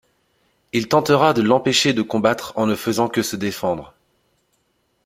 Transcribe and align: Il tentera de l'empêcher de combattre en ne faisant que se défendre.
Il 0.73 0.87
tentera 0.87 1.31
de 1.35 1.43
l'empêcher 1.43 1.93
de 1.93 2.01
combattre 2.01 2.53
en 2.55 2.65
ne 2.65 2.73
faisant 2.73 3.07
que 3.07 3.21
se 3.21 3.35
défendre. 3.35 3.93